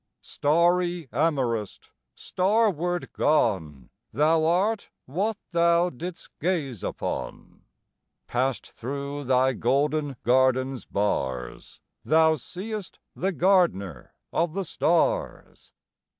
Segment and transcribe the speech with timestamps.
[0.23, 7.61] Starry amorist, starward gone, Thou art what thou didst gaze upon!
[8.25, 15.71] Passed through thy golden garden's bars, Thou seest the Gardener of the Stars.